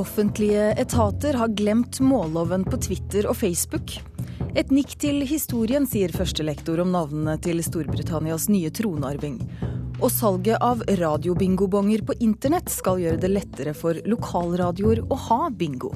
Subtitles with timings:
[0.00, 3.98] Offentlige etater har glemt målloven på Twitter og Facebook.
[4.56, 9.36] Et nikk til historien, sier førstelektor om navnene til Storbritannias nye tronarving.
[10.00, 15.92] Og salget av radiobingobonger på internett skal gjøre det lettere for lokalradioer å ha bingo.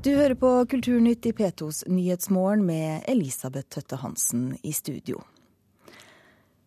[0.00, 5.20] Du hører på Kulturnytt i P2s Nyhetsmorgen med Elisabeth Tøtte Hansen i studio.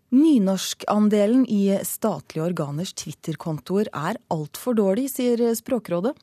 [0.10, 6.14] Nynorskandelen i statlige organers Twitter-kontoer er altfor dårlig, sier Språkrådet.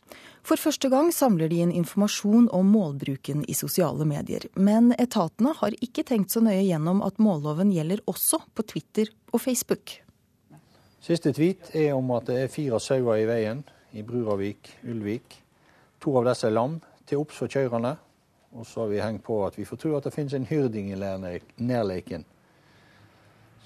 [0.41, 4.49] For første gang samler de inn informasjon om målbruken i sosiale medier.
[4.57, 9.45] Men etatene har ikke tenkt så nøye gjennom at målloven gjelder også på Twitter og
[9.45, 9.99] Facebook.
[11.05, 13.61] Siste tweet er om at det er fire sauer i veien
[13.93, 15.43] i Bruravik, Ulvik.
[16.01, 17.99] To av disse er lam, til obs for kjørerne.
[18.57, 20.89] Og så har vi hengt på at vi får tro at det finnes en hyrding
[20.95, 22.25] i nærleiken.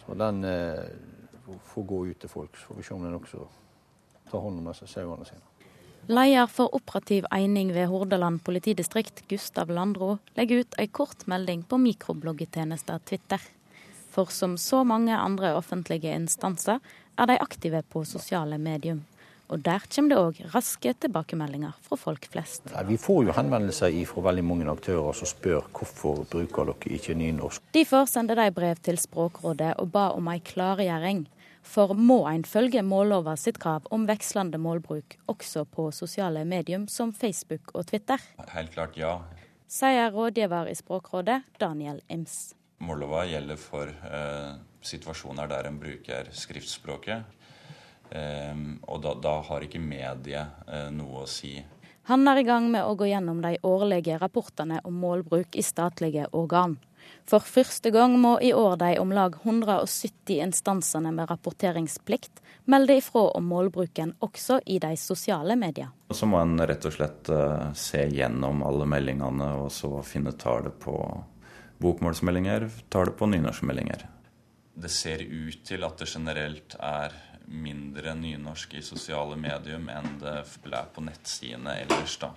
[0.09, 0.89] Og den eh,
[1.69, 3.45] får gå ut til folk, så får vi se om den også
[4.31, 5.45] tar hånd om disse sauene sine.
[6.09, 11.77] Leder for operativ eining ved Hordaland politidistrikt, Gustav Landro, legger ut ei kort melding på
[11.83, 13.43] mikrobloggetjenesten Twitter.
[14.09, 16.81] For som så mange andre offentlige instanser
[17.19, 19.05] er de aktive på sosiale medium.
[19.49, 22.69] Og der kommer det òg raske tilbakemeldinger fra folk flest.
[22.89, 27.65] Vi får jo henvendelser fra veldig mange aktører som spør hvorfor bruker dere ikke nynorsk.
[27.73, 31.27] Derfor sendte de brev til Språkrådet og ba om ei klargjøring.
[31.69, 37.13] For må en følge mållova sitt krav om vekslende målbruk også på sosiale medium som
[37.13, 38.23] Facebook og Twitter?
[38.55, 39.19] Helt klart ja.
[39.69, 42.55] Sier rådgiver i Språkrådet, Daniel Ims.
[42.81, 47.38] Mållova gjelder for eh, situasjoner der en bruker skriftspråket
[48.11, 51.59] og da, da har ikke mediet eh, noe å si.
[52.09, 56.31] Han er i gang med å gå gjennom de årlige rapportene om målbruk i statlige
[56.33, 56.79] organ.
[57.29, 63.27] For første gang må i år de om lag 170 instansene med rapporteringsplikt melde ifra
[63.37, 65.93] om målbruken også i de sosiale medier.
[66.11, 70.81] Så må en rett og slett uh, se gjennom alle meldingene og så finne tallet
[70.81, 70.97] på
[71.85, 74.09] bokmålsmeldinger, tallet på nynorskmeldinger.
[74.79, 77.13] Det ser ut til at det generelt er
[77.49, 80.45] mindre nynorsk i sosiale medium enn det er
[80.95, 82.29] på nettsidene ellers, da.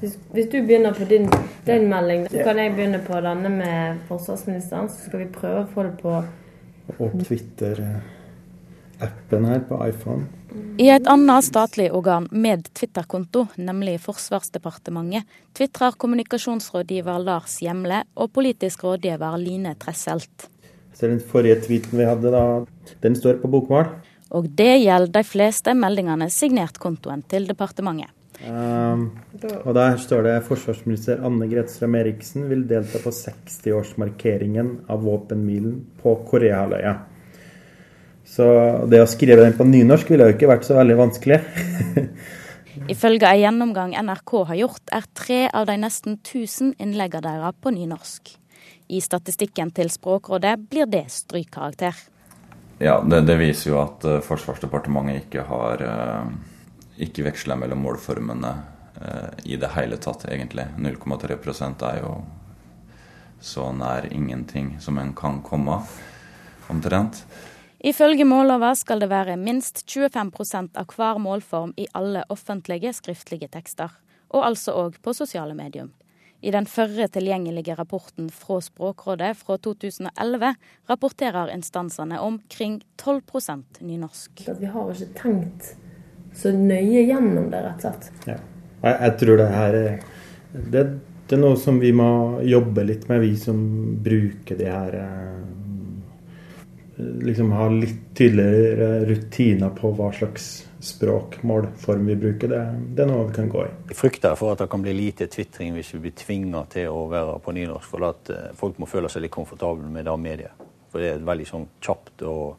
[0.00, 1.30] Hvis, hvis, du begynner på din,
[1.66, 4.88] din, melding, så kan jeg begynne på denne med forsvarsministeren.
[4.88, 6.12] Så skal vi prøve å få det på
[6.96, 10.22] Og Twitter-appen her på iPhone.
[10.80, 15.22] I et annet statlig organ med Twitter-konto, nemlig Forsvarsdepartementet,
[15.56, 20.36] tvitrer kommunikasjonsrådgiver Lars Hjemle og politisk rådgiver Line Tresselt.
[20.96, 22.42] Så den forrige tweeten vi hadde, da,
[23.02, 23.86] den står på bokmål.
[24.34, 28.12] Og det gjelder de fleste meldingene signert kontoen til departementet.
[28.36, 29.14] Um,
[29.64, 36.18] og Der står det forsvarsminister Anne Grete Strøm-Eriksen vil delta på 60-årsmarkeringen av våpenhvilen på
[36.28, 36.98] Koreahalvøya.
[38.26, 38.46] Så
[38.90, 41.38] det å skrive den på nynorsk ville jo ikke vært så veldig vanskelig.
[42.92, 47.72] Ifølge en gjennomgang NRK har gjort, er tre av de nesten 1000 innleggene deres på
[47.72, 48.34] nynorsk.
[48.92, 51.96] I statistikken til Språkrådet blir det strykkarakter.
[52.78, 56.28] Ja, det, det, viser jo at uh, Forsvarsdepartementet ikke har uh,
[57.00, 58.52] ikke veksla mellom målformene
[59.00, 60.66] uh, i det hele tatt, egentlig.
[60.76, 62.18] 0,3% er jo
[63.40, 65.80] så nær ingenting som en kan komme,
[66.68, 67.24] omtrent.
[67.78, 73.92] Ifølge mållova skal det være minst 25% av hver målform i alle offentlige skriftlige tekster,
[74.34, 75.92] og altså òg på sosiale medium.
[76.44, 80.52] I den førre tilgjengelige rapporten fra Språkrådet fra 2011
[80.90, 84.44] rapporterer instansene om kring 12% nynorsk.
[84.58, 85.72] vi har ikke tenkt
[86.36, 88.10] så nøye gjennom det, rett og slett.
[88.28, 88.38] Ja.
[88.82, 89.98] Jeg, jeg tror det her er
[90.56, 90.82] det,
[91.26, 92.08] det, er noe som vi må
[92.44, 93.58] jobbe litt med, vi som
[94.04, 95.32] bruker de her eh,
[96.96, 100.46] Liksom ha litt tydeligere rutiner på hva slags
[100.80, 102.60] språk, målform vi bruker, det,
[102.96, 103.72] det, er noe vi kan gå i.
[103.90, 107.06] Jeg frykter for at det kan bli lite tvitring hvis vi blir tvinga til å
[107.12, 107.90] være på nynorsk.
[107.92, 110.64] For at eh, folk må føle seg litt komfortable med det mediet.
[110.92, 112.56] For det er et veldig sånn kjapt og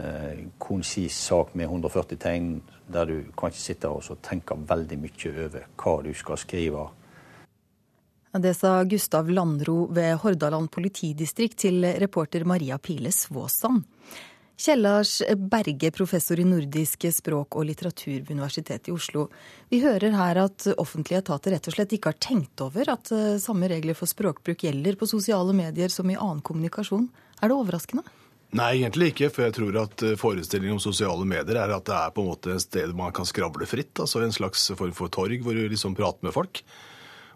[0.00, 2.52] eh, konsis sak med 140 tegn,
[2.92, 6.86] der du kan ikke sitte og tenke veldig mye over hva du skal skrive.
[8.36, 13.86] Det sa Gustav Landro ved Hordaland politidistrikt til reporter Maria Pile Svåsand.
[14.56, 19.26] Kjellars Berge, professor i nordiske språk og litteratur ved Universitetet i Oslo.
[19.68, 23.36] Vi hører her at offentlige etater rett og slett ikke har tenkt over at eh,
[23.42, 27.10] samme regler for språkbruk gjelder på sosiale medier som i annen kommunikasjon.
[27.42, 28.06] Er det overraskende?
[28.56, 29.28] Nei, egentlig ikke.
[29.34, 32.32] For jeg tror at eh, forestillingen om sosiale medier er at det er på en
[32.32, 33.92] måte et sted man kan skravle fritt.
[34.00, 36.64] Altså en slags form for torg hvor du liksom prater med folk.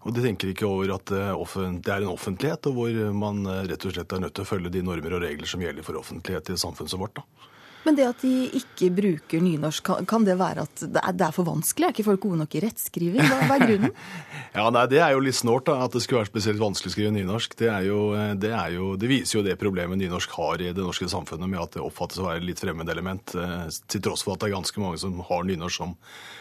[0.01, 3.67] Og de tenker ikke over at eh, det er en offentlighet, og hvor man eh,
[3.69, 6.01] rett og slett er nødt til å følge de normer og regler som gjelder for
[6.01, 7.21] offentlighet i samfunnet vårt.
[7.21, 7.51] Da.
[7.87, 11.87] Men det at de ikke bruker nynorsk, kan, det være at det er, for vanskelig?
[11.87, 13.23] Er ikke folk gode nok i rettskriving?
[13.25, 13.95] Hva, er grunnen?
[14.59, 16.97] ja, nei, Det er jo litt snålt da, at det skulle være spesielt vanskelig å
[16.97, 17.57] skrive nynorsk.
[17.61, 18.01] Det, jo,
[18.41, 21.79] det, jo, det, viser jo det problemet nynorsk har i det norske samfunnet, med at
[21.79, 25.01] det oppfattes å være litt fremmedelement, element, til tross for at det er ganske mange
[25.01, 25.97] som har nynorsk som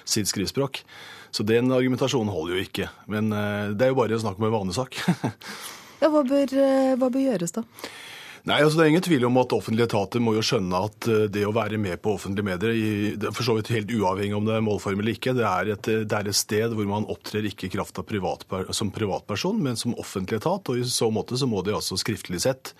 [0.09, 0.83] sitt skrivespråk.
[1.31, 2.89] Så den argumentasjonen holder jo ikke.
[3.11, 4.97] Men eh, det er jo bare å snakke om en vanesak.
[6.01, 7.65] ja, hva bør, eh, hva bør gjøres da?
[8.47, 11.25] Nei, altså Det er ingen tvil om at offentlige etater må jo skjønne at eh,
[11.31, 14.55] det å være med på offentlige medier, i, for så vidt helt uavhengig om det
[14.55, 17.67] er målform eller ikke, det er, et, det er et, sted hvor man opptrer ikke
[17.67, 18.45] i kraft av privat,
[18.75, 20.71] som privatperson, men som offentlig etat.
[20.71, 22.73] og I så måte så må de altså skriftlig sett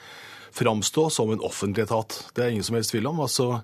[0.56, 2.22] framstå som en offentlig etat.
[2.34, 3.20] Det er ingen som helst tvil om.
[3.26, 3.60] altså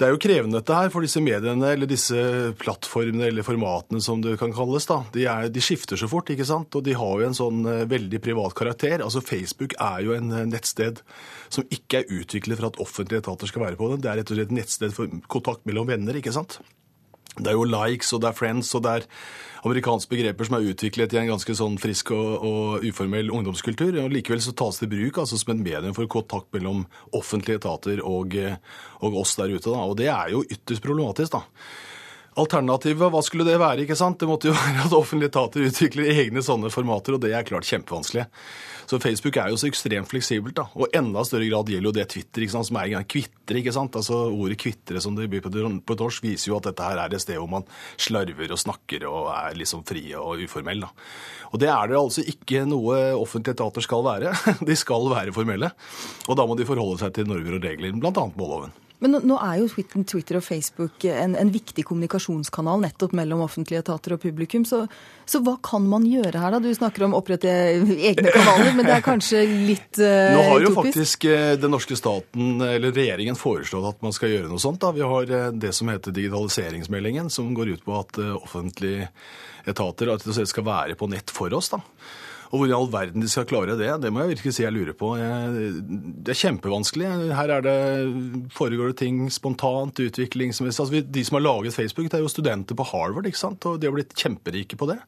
[0.00, 2.16] det er jo krevende dette her, for disse mediene, eller disse
[2.60, 6.46] plattformene eller formatene som det kan kalles, da, de, er, de, skifter så fort, ikke
[6.48, 6.72] sant?
[6.78, 9.04] Og de har jo en sånn uh, veldig privat karakter.
[9.04, 11.02] Altså Facebook er jo en uh, nettsted
[11.52, 14.00] som ikke er utviklet for at offentlige etater skal være på den.
[14.00, 16.62] Det er rett og slett et nettsted for kontakt mellom venner, ikke sant?
[17.38, 19.06] Det er jo likes, og det er friends, og det er
[19.66, 23.92] amerikanske begreper som er utviklet i en ganske sånn frisk og, og uformell ungdomskultur.
[24.02, 26.86] og Likevel så tas det i bruk altså som et medium for kontakt mellom
[27.16, 28.36] offentlige etater og,
[29.04, 29.68] og oss der ute.
[29.68, 29.84] Da.
[29.84, 31.36] Og det er jo ytterst problematisk.
[31.36, 31.44] da.
[32.40, 33.84] Alternativet, hva skulle det være?
[33.84, 34.20] ikke sant?
[34.20, 37.68] Det måtte jo være at offentlige etater utvikler egne sånne formater, og det er klart
[37.68, 38.26] kjempevanskelig.
[38.90, 40.64] Så Facebook er jo så ekstremt fleksibelt, da.
[40.74, 43.74] Og enda større grad gjelder jo det Twitter, ikke sant, som er en kvitre, ikke
[43.76, 43.94] sant.
[44.00, 47.22] Altså ordet kvitre som det blir på torsk, viser jo at dette her er et
[47.22, 47.68] sted hvor man
[48.00, 50.90] slarver og snakker og er liksom frie og uformelle.
[51.52, 54.34] Og det er det altså ikke noe offentlige etater skal være.
[54.68, 55.70] De skal være formelle.
[56.26, 58.26] Og da må de forholde seg til normer og regler, bl.a.
[58.34, 58.74] målloven.
[59.00, 59.68] Men nå er jo
[60.04, 64.66] Twitter og Facebook en, en, viktig kommunikasjonskanal nettopp mellom offentlige etater og publikum.
[64.68, 64.82] Så,
[65.24, 66.60] så, hva kan man gjøre her, da?
[66.60, 70.66] Du snakker om å opprette egne kanaler, men det er kanskje litt uh, Nå har
[70.66, 74.82] jo faktisk uh, den norske staten, eller regjeringen, foreslått at man skal gjøre noe sånt.
[74.84, 74.92] da.
[74.96, 79.08] Vi har uh, det som heter digitaliseringsmeldingen, som går ut på at offentlige
[79.68, 80.12] etater
[80.44, 81.72] skal være på nett for oss.
[81.72, 81.80] da.
[82.50, 84.74] Og hvor i all verden de skal klare det, det må jeg virkelig si jeg
[84.74, 85.12] lurer på.
[85.14, 87.10] Det er kjempevanskelig.
[87.38, 87.74] Her er det,
[88.56, 90.82] foregår det ting spontant, utviklingsmessig.
[90.82, 93.68] Altså, de som har laget Facebook, det er jo studenter på Harvard, ikke sant?
[93.70, 94.98] og de har blitt kjemperike på det.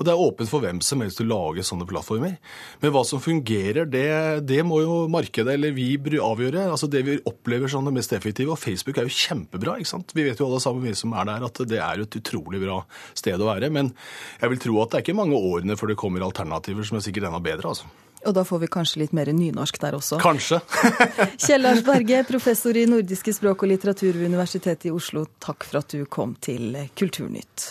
[0.00, 2.38] Og det er åpent for hvem som helst å lage sånne plattformer.
[2.80, 4.06] Men hva som fungerer, det,
[4.48, 6.70] det må jo markedet eller vi avgjøre.
[6.72, 8.54] Altså det vi opplever som det mest effektive.
[8.54, 9.76] Og Facebook er jo kjempebra.
[9.76, 10.14] ikke sant?
[10.16, 12.62] Vi vet jo alle sammen, vi som er der, at det er jo et utrolig
[12.64, 12.80] bra
[13.12, 13.68] sted å være.
[13.68, 13.92] Men
[14.40, 17.04] jeg vil tro at det er ikke mange årene før det kommer alternativer som er
[17.04, 17.74] sikkert enda bedre.
[17.74, 17.92] altså.
[18.24, 20.18] Og da får vi kanskje litt mer nynorsk der også?
[20.20, 20.60] Kanskje.
[21.44, 25.80] Kjell Lars Berge, professor i nordiske språk og litteratur ved Universitetet i Oslo, takk for
[25.80, 27.70] at du kom til Kulturnytt.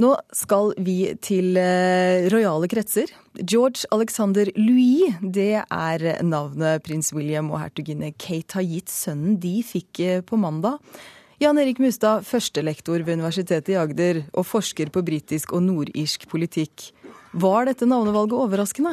[0.00, 3.10] Nå skal vi til eh, rojale kretser.
[3.36, 9.58] George Alexander Louis, det er navnet prins William og hertuginne Kate har gitt sønnen de
[9.66, 10.80] fikk eh, på mandag.
[11.42, 16.92] Jan Erik Mustad, førstelektor ved Universitetet i Agder og forsker på britisk og nordirsk politikk.
[17.32, 18.92] Var dette navnevalget overraskende?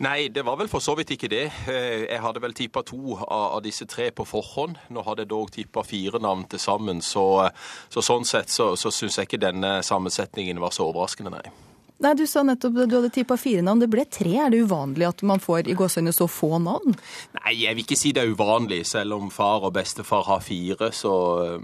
[0.00, 1.44] Nei, det var vel for så vidt ikke det.
[1.68, 4.78] Eh, jeg hadde vel tippa to av disse tre på forhånd.
[4.88, 7.50] Nå hadde jeg dog tippa fire navn til sammen, så,
[7.92, 11.75] så sånn sett så, så syns jeg ikke denne sammensetningen var så overraskende, nei.
[12.04, 13.80] Nei, Du sa nettopp at du hadde tippa fire navn.
[13.80, 14.34] Det ble tre.
[14.36, 16.92] Er det uvanlig at man får i gåsehudene så få navn?
[17.38, 18.82] Nei, jeg vil ikke si det er uvanlig.
[18.88, 21.14] Selv om far og bestefar har fire, så,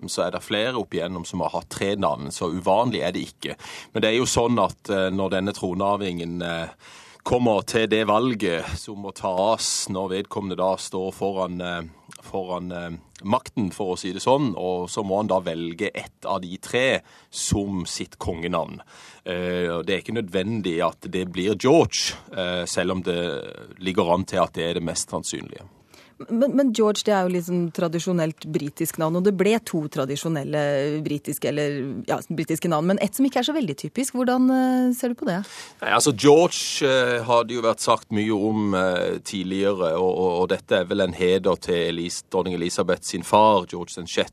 [0.08, 2.32] så er det flere opp igjennom som har hatt tre navn.
[2.32, 3.58] Så uvanlig er det ikke.
[3.92, 6.92] Men det er jo sånn at eh, når denne tronarvingen eh,
[7.28, 12.72] kommer til det valget som må tas når vedkommende da står foran, eh, foran
[13.24, 16.56] makten, for å si det sånn, og så må han da velge ett av de
[16.62, 16.86] tre
[17.30, 18.80] som sitt kongenavn.
[19.24, 23.20] Eh, det er ikke nødvendig at det blir George, eh, selv om det
[23.78, 25.68] ligger an til at det er det mest sannsynlige.
[26.28, 30.62] Men, men, George det er jo sånn tradisjonelt britisk navn, og det ble to tradisjonelle
[31.04, 34.16] britiske, eller, ja, britiske navn, men ett som ikke er så veldig typisk.
[34.18, 35.40] Hvordan uh, ser du på det?
[35.82, 40.30] Nei, altså George uh, har det jo vært sagt mye om uh, tidligere, og, og,
[40.42, 44.30] og, dette er vel en heder til Elis, dronning Elisabeth sin far, George den 6.,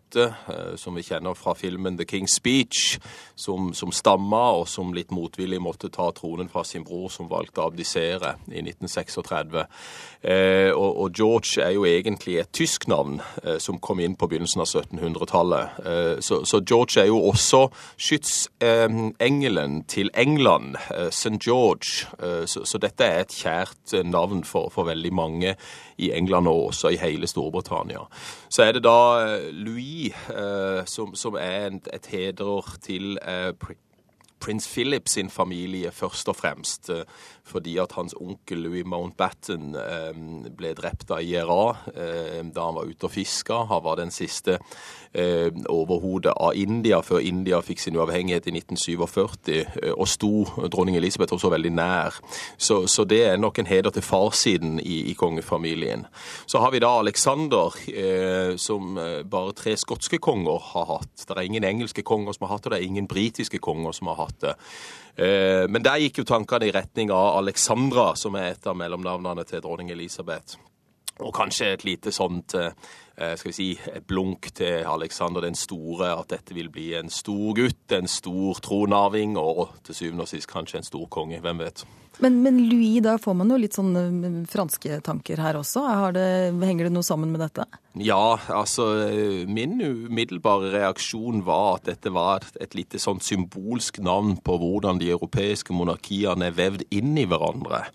[0.80, 3.00] som vi kjenner fra filmen The King's Speech,
[3.40, 7.62] som, som stamma, og som litt motvillig måtte ta tronen fra sin bror, som valgte
[7.62, 9.60] å abdisere i 1936.
[10.76, 14.28] og, og George er jo jo egentlig et tysk navn eh, som kom inn på
[14.30, 15.80] begynnelsen av 1700-tallet.
[15.86, 17.66] Eh, så, George er jo også
[17.98, 21.40] skytsengelen til England, eh, St.
[21.46, 22.08] George.
[22.46, 25.56] Så, dette er et kjært navn for, for, veldig mange
[25.98, 28.06] i England og også i hele Storbritannia.
[28.50, 30.16] Så er det da Louis
[30.90, 33.20] som, som, er et, heder til
[34.40, 36.90] prins Philip sin familie først og fremst.
[36.90, 37.04] Eh,
[37.50, 40.18] fordi at hans onkel Louis Mountbatten eh,
[40.58, 43.64] ble drept av IRA da han var ute og fiska.
[43.70, 44.60] Han var den siste
[45.10, 51.50] overhodet av India før India fikk sin uavhengighet i 1947, og sto dronning Elisabeth også
[51.50, 52.20] veldig nær.
[52.58, 56.06] Så, så det er nok en heder til farssiden i, i, kongefamilien.
[56.46, 57.74] Så har vi da Alexander,
[58.62, 59.00] som
[59.32, 61.26] bare tre skotske konger har hatt.
[61.26, 64.14] Det er ingen engelske konger som har hatt det, det er ingen britiske konger som
[64.14, 64.56] har hatt det.
[65.20, 69.44] Eh, men der gikk jo tankene i retning av Alexandra, som er et av mellomnavnene
[69.50, 70.60] til dronning Elisabeth.
[71.20, 72.72] Og kanskje et lite sånt eh,
[73.36, 73.70] skal vi si,
[74.08, 79.36] blunk til Alexander den store, at dette vil bli en stor gutt, en stor tronarving,
[79.40, 81.42] og til syvende og sist kanskje en stor konge.
[81.44, 81.84] Hvem vet.
[82.20, 85.84] Men, men, Louis, da får man jo litt sånn eh, franske tanker her også.
[86.16, 86.26] Det,
[86.64, 87.68] henger det noe sammen med dette?
[88.00, 88.88] Ja, altså
[89.50, 95.12] min umiddelbare reaksjon var at dette var et lite sånn symbolsk navn på hvordan de
[95.16, 97.88] europeiske monarkiene er vevd inn i hverandre.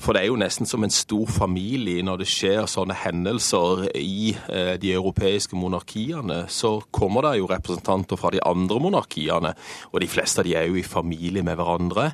[0.00, 4.32] For det er jo nesten som en stor familie når det skjer sånne hendelser i
[4.32, 6.46] eh, de europeiske monarkiene.
[6.50, 9.52] Så kommer det jo representanter fra de andre monarkiene,
[9.92, 12.08] og de fleste av de er jo i familie med hverandre.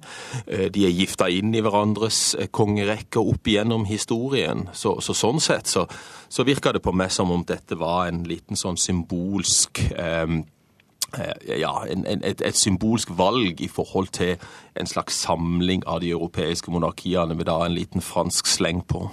[0.44, 4.66] Eh, de er gifta inn i hverandres eh, kongerekker opp igjennom historien.
[4.76, 5.86] Så, så sånn sett så,
[6.28, 10.40] så virka det på meg som om dette var en liten sånn symbolsk eh,
[11.48, 14.36] ja, en, en, et, et, symbolsk valg i forhold til
[14.76, 19.06] en slags samling av de europeiske monarkiene, med da en liten fransk sleng på.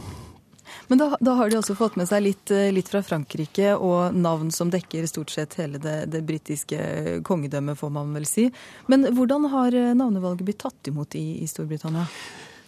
[0.87, 4.15] Men da, da har de også fått med seg litt, eh, litt, fra Frankrike, og
[4.15, 8.47] navn som dekker stort sett hele det, det britiske kongedømmet, får man vel si.
[8.91, 12.05] Men hvordan har eh, navnevalget blitt tatt imot i, i Storbritannia?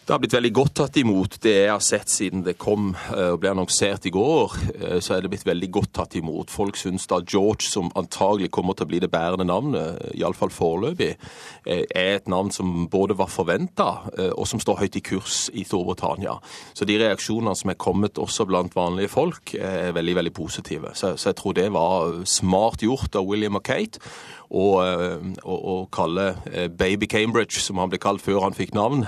[0.08, 1.34] Det har blitt veldig godt tatt imot.
[1.44, 5.18] Det jeg har sett siden det kom eh, og ble annonsert i går, eh, så
[5.18, 6.48] er det blitt veldig godt tatt imot.
[6.48, 11.10] Folk syns da George, som antagelig kommer til å bli det bærende navnet, iallfall foreløpig,
[11.66, 13.90] eh, er et navn som både var forventa
[14.30, 16.38] og som står høyt i kurs i Storbritannia.
[16.72, 20.96] Så de reaksjonene som er kommet også blant vanlige folk, er veldig, veldig positive.
[20.96, 24.00] Så, så jeg tror det var smart gjort av William og Kate
[24.50, 26.28] å kalle
[26.80, 29.06] baby Cambridge, som han ble kalt før han fikk navn,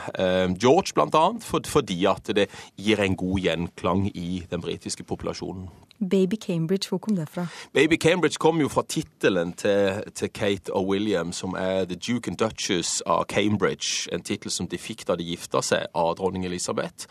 [0.60, 1.26] George Cambridge bl.a.
[1.44, 5.70] For, fordi at det gir en god gjenklang i den britiske populasjonen.
[6.00, 7.48] Baby Cambridge, hvor kom det fra?
[7.74, 12.32] Baby Cambridge kom jo fra tittelen til, til, Kate og William, som er The Duke
[12.32, 14.08] and Duchess av Cambridge.
[14.14, 17.10] En tittel som de fikk da de gifta seg av dronning Elisabeth.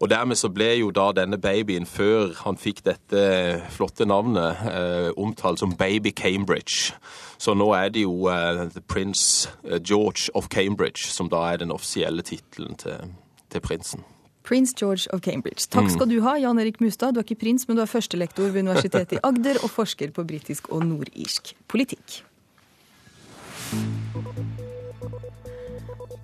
[0.00, 3.22] Og dermed så ble jo da denne babyen, før han fikk dette
[3.70, 6.94] flotte navnet, eh, omtalt som Baby Cambridge.
[7.38, 11.62] Så nå er det jo eh, The Prince eh, George of Cambridge som da er
[11.62, 13.14] den offisielle tittelen til,
[13.50, 14.04] til prinsen.
[14.44, 15.64] Prince George of Cambridge.
[15.72, 17.16] Takk skal du ha, Jan Erik Mustad.
[17.16, 20.24] Du er ikke prins, men du er førstelektor ved Universitetet i Agder og forsker på
[20.28, 22.20] britisk og nordirsk politikk.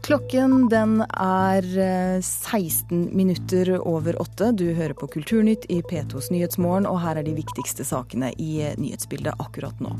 [0.04, 1.66] Klokken den er
[2.20, 2.20] 16
[2.90, 4.50] eh, minutter over åtte.
[4.52, 9.38] Du hører på Kulturnytt i P2s Nyhetsmorgen, og her er de viktigste sakene i nyhetsbildet
[9.38, 9.94] akkurat nå.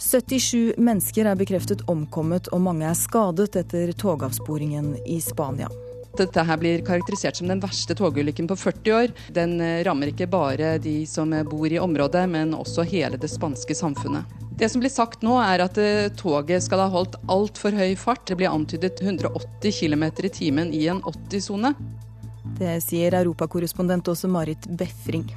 [0.00, 5.68] 77 mennesker er bekreftet omkommet og mange er skadet etter togavsporingen i Spania.
[6.18, 9.14] Dette her blir karakterisert som den verste togulykken på 40 år.
[9.36, 13.76] Den eh, rammer ikke bare de som bor i området, men også hele det spanske
[13.78, 14.38] samfunnet.
[14.60, 18.26] Det som blir sagt nå, er at eh, toget skal ha holdt altfor høy fart.
[18.28, 21.72] Det blir antydet 180 km i timen i en 80-sone.
[22.60, 25.30] Det sier europakorrespondent også Marit Befring.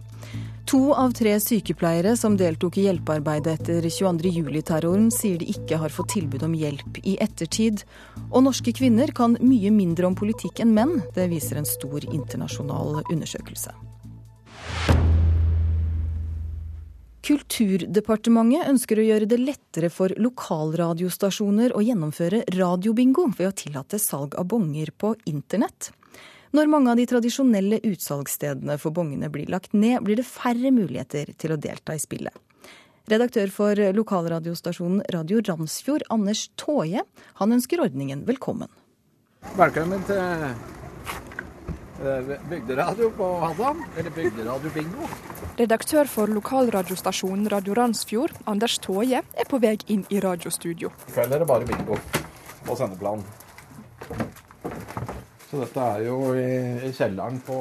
[0.65, 6.13] To av tre sykepleiere som deltok i hjelpearbeidet etter 22.07-terroren, sier de ikke har fått
[6.15, 7.83] tilbud om hjelp i ettertid.
[8.31, 11.01] Og norske kvinner kan mye mindre om politikk enn menn.
[11.15, 13.75] Det viser en stor internasjonal undersøkelse.
[17.23, 24.35] Kulturdepartementet ønsker å gjøre det lettere for lokalradiostasjoner å gjennomføre radiobingo ved å tillate salg
[24.39, 25.93] av bonger på internett.
[26.53, 31.31] Når mange av de tradisjonelle utsalgsstedene for bongene blir lagt ned, blir det færre muligheter
[31.41, 32.35] til å delta i spillet.
[33.09, 37.01] Redaktør for lokalradiostasjonen Radio Randsfjord, Anders Tåje,
[37.41, 38.69] han ønsker ordningen velkommen.
[39.57, 40.21] Velkommen til
[42.05, 45.09] eh, bygderadio på Haddam, eller bygderadio bingo.
[45.57, 50.93] Redaktør for lokalradiostasjonen Radio Randsfjord, Anders Tåje, er på vei inn i radiostudio.
[51.09, 51.97] I kveld er det bare bingo
[52.69, 53.25] på sendeplanen.
[55.53, 56.45] Så dette er jo i,
[56.81, 57.59] i kjelleren på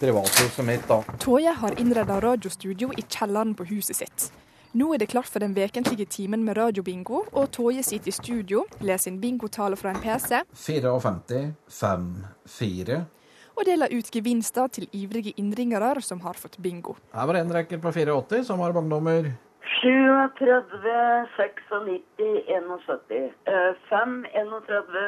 [0.00, 1.02] privathuset mitt, da.
[1.20, 4.24] Toje har innreda radiostudio i kjelleren på huset sitt.
[4.72, 8.62] Nå er det klart for den vekentlige timen med radiobingo, og Toje sitter i studio,
[8.80, 12.08] leser inn bingotale fra en PC 54 5
[12.56, 13.02] 4
[13.54, 16.96] og deler ut gevinster til ivrige innringere som har fått bingo.
[17.12, 19.28] Her var det en rekker på 84 som har bongnummer.
[19.84, 20.72] 37,
[21.36, 21.60] 96,
[22.48, 23.36] 71.
[23.92, 25.04] 5, 31,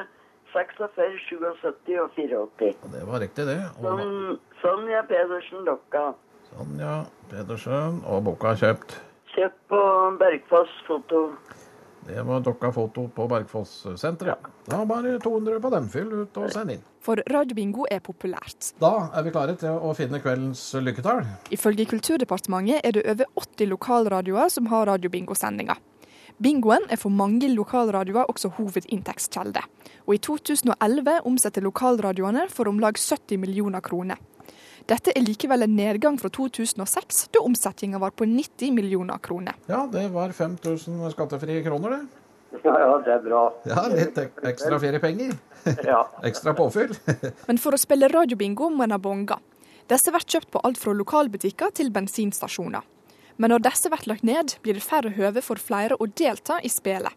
[0.56, 2.72] 46, 77 og 84.
[2.94, 3.58] Det var riktig, det.
[3.82, 6.06] Og Son, Sonja Pedersen Dokka.
[6.54, 6.94] Sonja
[7.30, 8.00] Pedersen.
[8.08, 8.96] Og boka er kjøpt.
[9.36, 9.82] Kjøpt på
[10.22, 11.28] Bergfoss Foto.
[12.06, 14.46] Det var Dokka Foto på Bergfoss-senteret.
[14.70, 15.88] Da bare 200 på den.
[15.90, 16.84] Fyll ut og send inn.
[17.02, 18.70] For radiobingo er populært.
[18.82, 21.24] Da er vi klare til å finne kveldens lykketall.
[21.54, 25.82] Ifølge Kulturdepartementet er det over 80 lokalradioer som har radiobingosendinger.
[26.36, 29.62] Bingoen er for mange lokalradioer også hovedinntektskjelde.
[30.04, 34.20] Og i 2011 omsetter lokalradioene for om lag 70 millioner kroner.
[34.86, 39.56] Dette er likevel en nedgang fra 2006, da omsetninga var på 90 millioner kroner.
[39.66, 42.60] Ja, det var 5000 skattefrie kroner, det.
[42.62, 43.40] Ja, ja, det er bra.
[43.66, 44.20] Ja, litt
[44.52, 45.36] ekstra feriepenger.
[45.82, 46.04] Ja.
[46.28, 46.92] ekstra påfyll.
[47.48, 49.40] Men for å spille radiobingo må en ha bonger.
[49.90, 52.84] Disse blir kjøpt på alt fra lokalbutikker til bensinstasjoner.
[53.36, 56.70] Men når disse blir lagt ned, blir det færre høve for flere å delta i
[56.72, 57.12] spillet.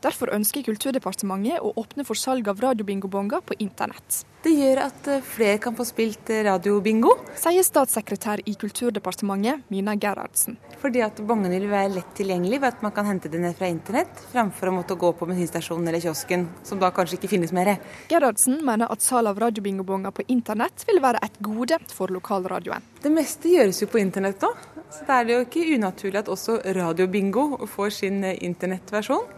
[0.00, 4.22] Derfor ønsker Kulturdepartementet å åpne for salg av radiobingobonger på internett.
[4.40, 7.12] Det gjør at eh, flere kan få spilt eh, radiobingo.
[7.36, 10.56] Sier statssekretær i Kulturdepartementet, Mina Gerhardsen.
[10.80, 13.68] Fordi at bongene vil være lett tilgjengelig ved at man kan hente det ned fra
[13.68, 17.74] internett, framfor å måtte gå på bensinstasjonen eller kiosken, som da kanskje ikke finnes mer.
[18.08, 22.88] Gerhardsen mener at salg av radiobingobonger på internett vil være et gode for lokalradioen.
[23.04, 24.54] Det meste gjøres jo på internett nå,
[24.88, 29.28] så da er det jo ikke unaturlig at også radiobingo får sin eh, internettversjon.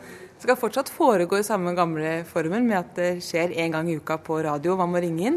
[0.43, 3.93] Det skal fortsatt foregå i samme gamle formen med at det skjer en gang i
[3.95, 5.37] uka på radio, man må ringe inn.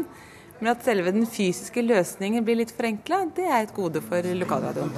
[0.58, 4.90] Men at selve den fysiske løsningen blir litt forenkla, det er et gode for lokalradioen.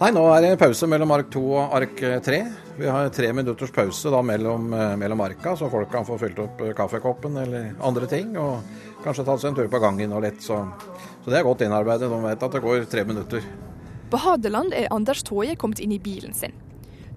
[0.00, 2.40] Nei, nå er det pause mellom ark 2 og ark 3.
[2.80, 6.42] Vi har tre minutters pause da mellom, eh, mellom arka, så folk kan få fylt
[6.42, 8.34] opp eh, kaffekoppen eller andre ting.
[8.34, 10.42] Og kanskje tatt seg en tur på gangen og litt.
[10.42, 10.58] Så,
[11.22, 12.10] så det er godt innarbeidet.
[12.10, 13.46] De vet at det går tre minutter.
[14.10, 16.58] På Hadeland er Anders Toje kommet inn i bilen sin.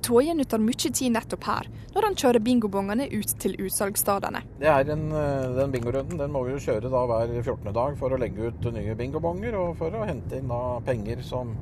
[0.05, 4.43] Toje nytter mye tid nettopp her, når han kjører bingobongene ut til utsalgsstedene.
[4.61, 7.71] Eh, Den bingorunden den må vi jo kjøre da hver 14.
[7.73, 11.55] dag for å legge ut nye bingobonger og for å hente inn da penger som,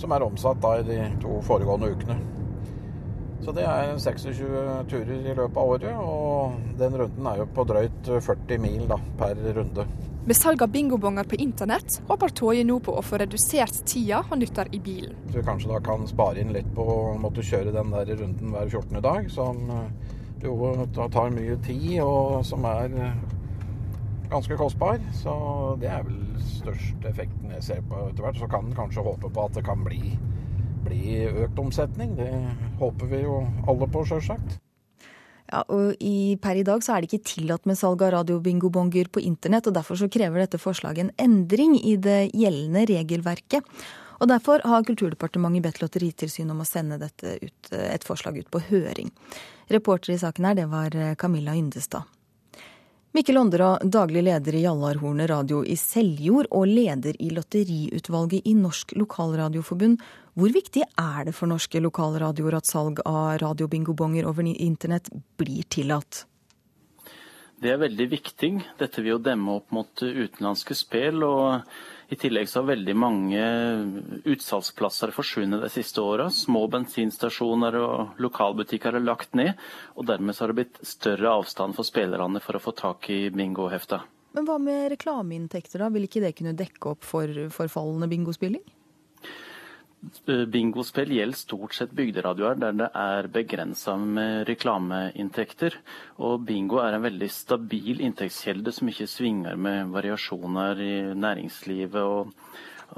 [0.00, 2.18] som er omsatt da i de to foregående ukene.
[3.44, 4.42] Så det er 26
[4.90, 8.98] turer i løpet av året, og den runden er jo på drøyt 40 mil da,
[9.20, 9.84] per runde.
[10.24, 14.40] Med salg av bingobonger på internett håper Toje nå på å få redusert tida han
[14.40, 15.18] nytter i bilen.
[15.28, 18.54] Så vi kanskje da kan spare inn litt på å måtte kjøre den der runden
[18.54, 19.02] hver 14.
[19.04, 20.14] dag, som eh,
[20.46, 23.20] jo tar mye tid, og som er eh,
[24.32, 25.04] ganske kostbar.
[25.12, 25.36] Så
[25.84, 28.40] det er vel største effekten jeg ser på etter hvert.
[28.40, 30.16] Så kan en kanskje håpe på at det kan bli,
[30.88, 32.16] bli økt omsetning.
[32.16, 32.32] Det
[32.80, 34.56] håper vi jo alle på, sjølsagt.
[35.54, 39.10] Ja, og i, Per i dag så er det ikke tillatt med salg av radiobingobonger
[39.14, 43.68] på internett, og derfor så krever dette forslaget en endring i det gjeldende regelverket.
[44.22, 49.10] Og Derfor har Kulturdepartementet bedt Lotteritilsynet om å sende ut, et forslag ut på høring.
[49.70, 52.13] Reporter i saken her, det var Camilla Yndestad.
[53.14, 58.96] Mikkel Ånderå, daglig leder i Jallarhornet radio i Seljord og leder i lotteriutvalget i Norsk
[58.98, 60.00] Lokalradioforbund.
[60.34, 66.24] Hvor viktig er det for norske lokalradioer at salg av radiobingobonger over internett blir tillatt?
[67.62, 68.50] Det er veldig viktig.
[68.82, 71.22] Dette vil jo demme opp mot utenlandske spill.
[71.22, 71.62] og
[72.12, 73.44] I tillegg så har veldig mange
[74.28, 76.28] utsalgsplasser forsvunnet de siste åra.
[76.32, 79.54] Små bensinstasjoner og lokalbutikker er lagt ned.
[79.96, 84.02] og Dermed har det blitt større avstand for spillerne for å få tak i bingohefta.
[84.34, 85.92] Men hva med reklameinntekter, da?
[85.94, 88.64] Vil ikke det kunne dekke opp for forfallende bingospilling?
[90.26, 95.76] Bingospill gjelder stort sett bygderadioer der det er begrensa med reklameinntekter.
[96.24, 102.32] Og bingo er en veldig stabil inntektskjelde som ikke svinger med variasjoner i næringslivet og,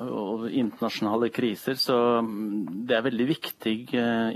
[0.02, 1.78] og internasjonale kriser.
[1.80, 3.76] Så det er veldig viktig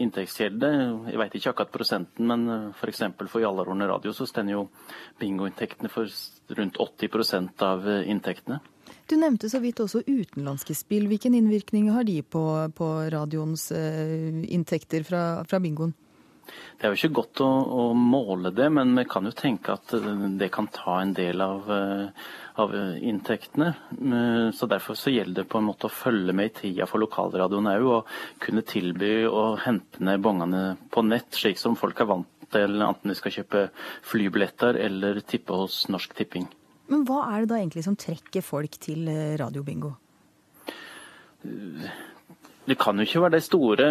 [0.07, 0.73] inntektskjelde.
[1.11, 3.07] Jeg vet ikke akkurat prosenten, men f.eks.
[3.17, 4.67] for, for Jallarhornet radio så stender jo
[5.21, 6.11] bingoinntektene for
[6.59, 8.61] rundt 80% av inntektene.
[9.11, 11.09] Du nevnte så vidt også utenlandske spill.
[11.11, 12.45] Hvilken innvirkning har de på,
[12.79, 15.97] på radioens eh, inntekter fra, fra, bingoen?
[16.79, 19.93] Det er jo ikke godt å, å, måle det, men vi kan jo tenke at
[20.39, 21.67] det kan ta en del av,
[22.63, 23.69] av inntektene.
[24.55, 27.71] Så Derfor så gjelder det på en måte å følge med i tida for lokalradioen
[27.71, 32.51] òg, og kunne tilby å hente ned bongene på nett, slik som folk er vant
[32.51, 33.67] til, enten de skal kjøpe
[34.11, 36.51] flybilletter eller tippe hos Norsk Tipping.
[36.91, 39.07] Men hva er det da egentlig som trekker folk til
[39.39, 39.95] radiobingo?
[42.71, 43.87] Det kan jo ikke være de store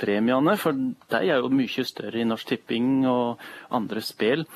[0.00, 3.42] premiene, for de er jo mye større i Norsk Tipping og
[3.76, 4.46] andre spill.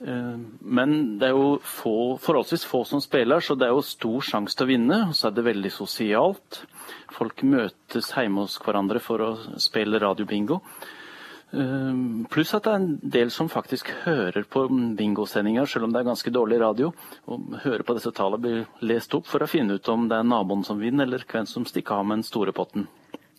[0.00, 4.56] Men det er jo få, forholdsvis få som spiller, så det er jo stor sjanse
[4.56, 5.00] til å vinne.
[5.10, 6.62] Og så er det veldig sosialt.
[7.12, 10.62] folk møtes hjemme hos hverandre for å spille radiobingo.
[11.50, 14.66] Uh, pluss at det er en del som faktisk hører på
[14.98, 16.92] bingosendinger, selv om det er ganske dårlig radio.
[17.26, 20.28] Og hører på disse tallene blir lest opp for å finne ut om det er
[20.30, 22.86] naboen som vinner, eller hvem som stikker av med den store potten.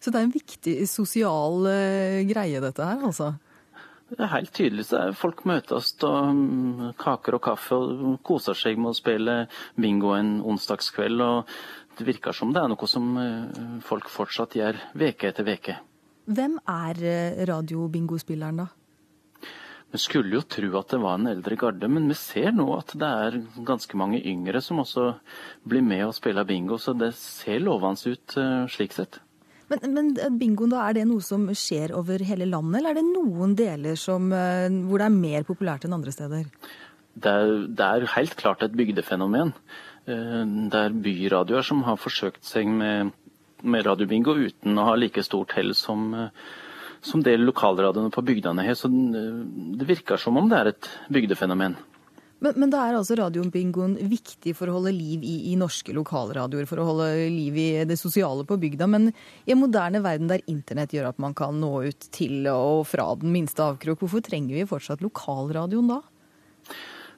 [0.02, 3.34] Så det er en viktig sosial uh, greie, dette her, altså?
[4.12, 4.86] Det er helt tydelig.
[4.90, 9.38] så Folk møtes og um, kaker og kaffe og koser seg med å spille
[9.80, 11.24] bingo en onsdagskveld.
[11.24, 15.78] og Det virker som det er noe som uh, folk fortsatt gjør veke etter veke.
[16.32, 18.70] Hvem er eh, radiobingospilleren, da?
[19.92, 22.94] Vi skulle jo tro at det var en eldre garde, men vi ser nå at
[22.96, 25.10] det er ganske mange yngre som også
[25.68, 29.20] blir med og spiller bingo, så det ser lovende ut uh, slik sett.
[29.72, 33.02] Men, men eh, bingoen, da, er det noe som skjer over hele landet, eller er
[33.02, 36.48] det noen deler som, hvor det er mer populært enn andre steder?
[37.12, 39.52] Det er, det er helt klart et bygdefenomen.
[40.08, 43.12] Det er byradioer som har forsøkt seg med
[43.62, 46.52] med radiobingo uten å ha like stort hell som, eh,
[47.02, 48.78] som det lokalradioene på bygdene har.
[48.78, 49.40] Så eh,
[49.78, 51.78] det virker som om det er et bygdefenomen.
[52.42, 56.66] Men, men da er altså radiobingoen viktig for å holde liv i, i, norske lokalradioer,
[56.66, 58.88] for å holde liv i det sosiale på bygda.
[58.90, 62.88] Men i en moderne verden der internett gjør at man kan nå ut til og
[62.90, 66.02] fra den minste avkrok, hvorfor trenger vi fortsatt lokalradioen da?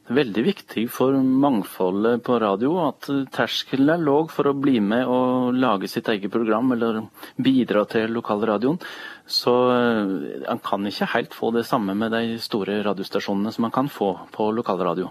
[0.03, 5.55] Veldig viktig for mangfoldet på radio at terskelen er låg for å bli med og
[5.55, 7.05] lage sitt eget program eller
[7.39, 8.81] bidra til lokalradioen.
[9.23, 10.13] Så eh,
[10.49, 14.11] han kan ikke helt få det samme med de store radiostasjonene som man kan få
[14.35, 15.07] på lokalradio.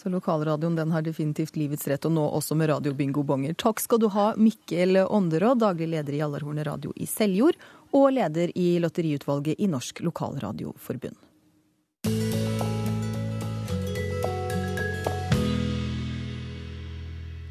[0.00, 3.58] Så lokalradioen den har definitivt livets rett, og nå også med radiobingo-bonger.
[3.60, 7.60] Takk skal du ha, Mikkel Ånderåd, daglig leder i Allerhornet radio i Seljord,
[7.92, 11.26] og leder i lotteriutvalget i Norsk Lokalradioforbund.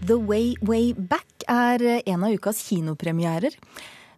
[0.10, 3.54] The Way Way Back er en av ukas kinopremierer.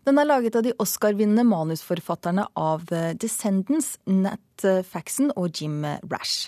[0.07, 2.85] Den er laget av de Oscar-vinnende manusforfatterne av
[3.19, 6.47] Descendants, Nat Faxon og Jim Rash.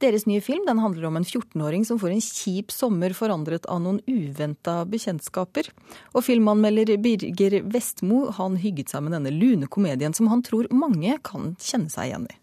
[0.00, 3.82] Deres nye film den handler om en 14-åring som får en kjip sommer forandret av
[3.84, 5.68] noen uventa bekjentskaper.
[6.16, 11.18] Og filmanmelder Birger Vestmo han hygget seg med denne lune komedien som han tror mange
[11.28, 12.38] kan kjenne seg igjen i.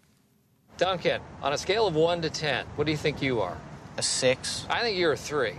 [0.78, 3.58] Duncan, on a scale of 1 to 10, what do you think you are?
[3.98, 4.66] A 6.
[4.70, 5.56] I think you're a 3.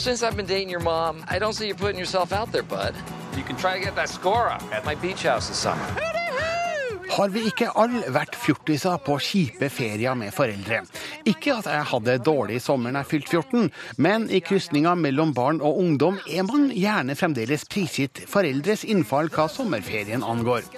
[0.00, 2.94] Since I've been dating your mom, I don't see you putting yourself out there, bud.
[3.36, 5.84] You can try to get that score up at my beach house this summer.
[7.10, 10.84] Har vi ikke alle vært fjortiser på kjipe ferier med foreldre?
[11.26, 15.58] Ikke at jeg hadde dårlig sommer da jeg fylte 14, men i krysninga mellom barn
[15.58, 20.68] og ungdom er man gjerne fremdeles prisgitt foreldres innfall hva sommerferien angår.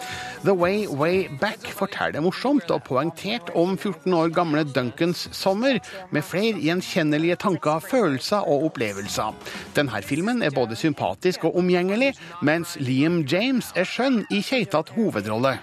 [0.46, 6.24] The Way Way Back forteller morsomt og poengtert om 14 år gamle Duncans sommer, med
[6.24, 9.36] flere gjenkjennelige tanker, følelser og opplevelser.
[9.76, 15.58] Denne filmen er både sympatisk og omgjengelig, mens Liam James er skjønn i keitete hovedrolle.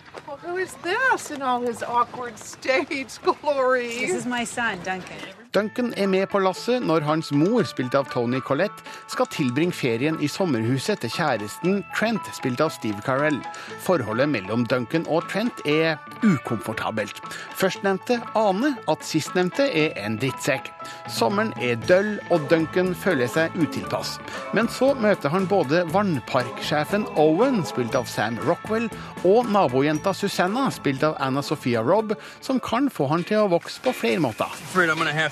[0.60, 3.88] Is this in all his awkward stage glory?
[3.88, 5.16] This is my son, Duncan.
[5.52, 10.20] Duncan er med på lasset når hans mor, spilt av Tony Collette, skal tilbringe ferien
[10.22, 13.40] i sommerhuset til kjæresten Trent, spilt av Steve Carell.
[13.82, 17.18] Forholdet mellom Duncan og Trent er ukomfortabelt.
[17.58, 20.70] Førstnevnte aner at sistnevnte er en drittsekk.
[21.10, 24.20] Sommeren er døll, og Duncan føler seg utilpass.
[24.54, 28.86] Men så møter han både vannparksjefen Owen, spilt av Sam Rockwell,
[29.26, 33.82] og nabojenta Susanna, spilt av Anna Sophia Robb, som kan få han til å vokse
[33.82, 34.54] på flere måter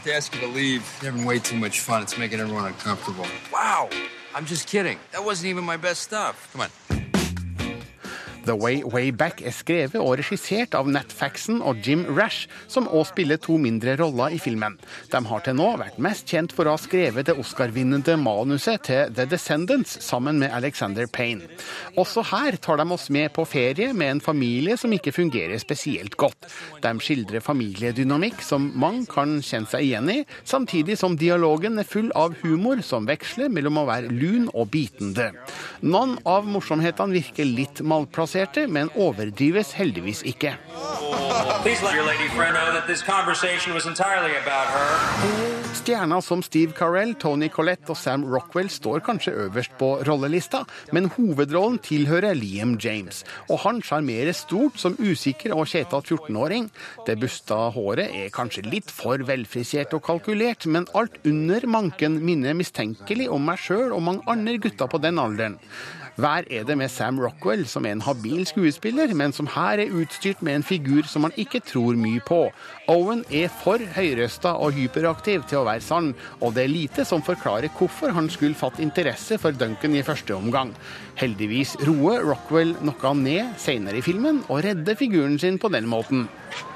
[0.07, 0.81] to ask you to leave.
[1.01, 2.01] You're having way too much fun.
[2.01, 3.25] It's making everyone uncomfortable.
[3.51, 3.89] Wow.
[4.33, 4.99] I'm just kidding.
[5.11, 6.49] That wasn't even my best stuff.
[6.53, 6.96] Come on.
[8.47, 12.85] The Way Way Back er skrevet og regissert av Nat Faxon og Jim Rash, som
[12.87, 14.77] òg spiller to mindre roller i filmen.
[15.11, 19.11] De har til nå vært mest kjent for å ha skrevet det Oscar-vinnende manuset til
[19.17, 21.49] The Descendants sammen med Alexander Payne.
[21.99, 26.15] Også her tar de oss med på ferie med en familie som ikke fungerer spesielt
[26.15, 26.47] godt.
[26.85, 32.13] De skildrer familiedynamikk som mange kan kjenne seg igjen i, samtidig som dialogen er full
[32.15, 35.33] av humor som veksler mellom å være lun og bitende.
[35.83, 40.55] Noen av morsomhetene virker litt malplassert provoserte, men overdrives heldigvis ikke.
[45.77, 51.09] Stjerner som Steve Carell, Tony Collette og Sam Rockwell står kanskje øverst på rollelista, men
[51.15, 53.23] hovedrollen tilhører Liam James.
[53.49, 56.69] Og han sjarmerer stort som usikker og kjetete 14-åring.
[57.07, 62.57] Det busta håret er kanskje litt for velfrisert og kalkulert, men alt under manken minner
[62.57, 65.59] mistenkelig om meg sjøl og mange andre gutter på den alderen.
[66.17, 69.93] Hver er det med Sam Rockwell, som er en habil skuespiller, men som her er
[69.93, 72.39] utstyrt med en figur som man ikke tror mye på.
[72.89, 77.21] Owen er for høyrøsta og hyperaktiv til å være sann, og det er lite som
[77.21, 80.73] forklarer hvorfor han skulle fatt interesse for Duncan i første omgang.
[81.21, 86.25] Heldigvis roer Rockwell noe ned senere i filmen, og redder figuren sin på den måten.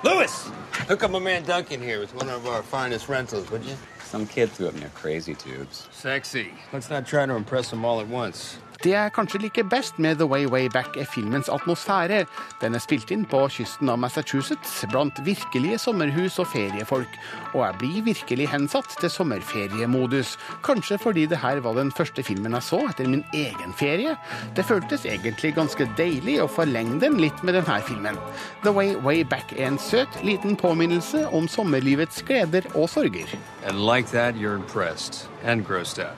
[0.06, 0.44] Lewis!
[0.88, 3.76] Hook up my man Duncan here with one of our finest rentals, would you?
[4.04, 5.88] Some kid threw up near crazy tubes.
[5.92, 6.54] Sexy.
[6.74, 8.58] Let's not try to impress them all at once.
[8.82, 12.24] Det jeg kanskje liker best med The Way Way Back, er filmens atmosfære.
[12.64, 17.20] Den er spilt inn på kysten av Massachusetts, blant virkelige sommerhus og feriefolk.
[17.54, 20.34] Og jeg blir virkelig hensatt til sommerferiemodus.
[20.66, 24.16] Kanskje fordi det her var den første filmen jeg så etter min egen ferie.
[24.58, 28.18] Det føltes egentlig ganske deilig å forlenge den litt med denne filmen.
[28.66, 33.28] The Way Way Back er en søt, liten påminnelse om sommerlivets gleder og sorger.
[33.76, 36.16] Like that, you're impressed and grossed out.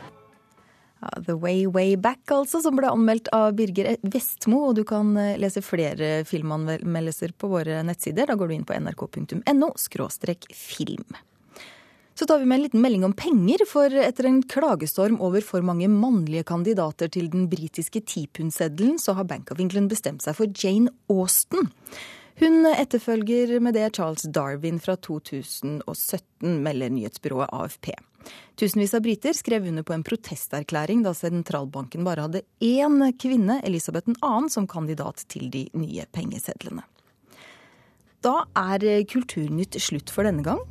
[1.26, 4.62] The Way Way Back, altså, som ble anmeldt av Birger Vestmo.
[4.70, 8.30] Og du kan eh, lese flere filmanmeldelser på våre nettsider.
[8.30, 9.74] Da går du inn på nrk.no
[10.54, 11.20] film.
[12.14, 15.66] Så tar vi med en liten melding om penger, for etter en klagestorm over for
[15.66, 20.54] mange mannlige kandidater til den britiske tipundseddelen, så har Bank of England bestemt seg for
[20.54, 21.74] Jane Austen.
[22.42, 27.92] Hun etterfølger med det Charles Darwin fra 2017, melder nyhetsbyrået AFP.
[28.58, 34.10] Tusenvis av briter skrev under på en protesterklæring da sentralbanken bare hadde én kvinne, Elisabeth
[34.22, 36.86] 2., som kandidat til de nye pengesedlene.
[38.24, 40.62] Da er Kulturnytt slutt for denne gang.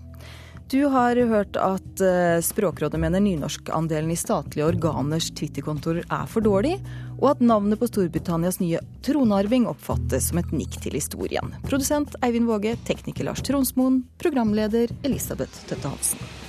[0.72, 6.78] Du har hørt at eh, Språkrådet mener nynorskandelen i statlige organers Twitter-kontoer er for dårlig,
[7.18, 11.52] og at navnet på Storbritannias nye tronarving oppfattes som et nikk til historien.
[11.66, 16.41] Produsent Eivind Våge, tekniker Lars Tronsmoen, programleder Elisabeth Tøtte Hansen.